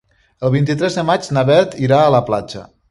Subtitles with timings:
[0.47, 2.69] El vint-i-tres de maig na Beth irà a la platja.